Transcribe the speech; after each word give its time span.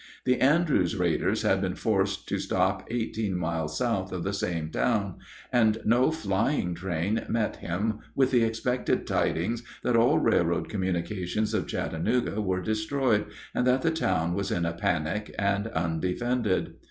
The 0.25 0.41
Andrews 0.41 0.95
raiders 0.95 1.43
had 1.43 1.61
been 1.61 1.75
forced 1.75 2.27
to 2.29 2.39
stop 2.39 2.87
eighteen 2.89 3.37
miles 3.37 3.77
south 3.77 4.11
of 4.11 4.23
the 4.23 4.33
same 4.33 4.71
town, 4.71 5.19
and 5.53 5.77
no 5.85 6.09
flying 6.09 6.73
train 6.73 7.23
met 7.29 7.57
him 7.57 7.99
with 8.15 8.31
the 8.31 8.43
expected 8.43 9.05
tidings 9.05 9.61
that 9.83 9.95
all 9.95 10.17
railroad 10.17 10.69
communications 10.69 11.53
of 11.53 11.67
Chattanooga 11.67 12.41
were 12.41 12.61
destroyed, 12.63 13.25
and 13.53 13.67
that 13.67 13.83
the 13.83 13.91
town 13.91 14.33
was 14.33 14.49
in 14.49 14.65
a 14.65 14.73
panic 14.73 15.35
and 15.37 15.67
undefended. 15.67 16.77